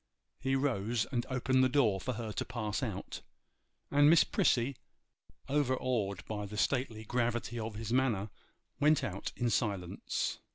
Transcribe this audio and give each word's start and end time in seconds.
He 0.39 0.55
rose 0.55 1.05
and 1.11 1.27
opened 1.29 1.63
the 1.63 1.69
door 1.69 2.01
for 2.01 2.13
her 2.13 2.31
to 2.31 2.43
pass 2.43 2.81
out, 2.81 3.21
and 3.91 4.09
Miss 4.09 4.23
Prissy, 4.23 4.75
overawed 5.47 6.25
by 6.25 6.47
the 6.47 6.57
stately 6.57 7.03
gravity 7.05 7.59
of 7.59 7.75
his 7.75 7.93
manner, 7.93 8.31
went 8.79 9.03
out 9.03 9.31
in 9.35 9.51
silence. 9.51 10.39